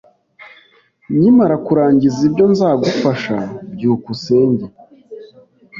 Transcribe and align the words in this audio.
Nkimara 1.15 1.55
kurangiza 1.65 2.19
ibyo, 2.27 2.45
nzagufasha. 2.53 3.35
byukusenge 3.73 4.65